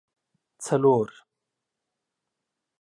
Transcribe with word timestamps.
څلور 0.65 1.09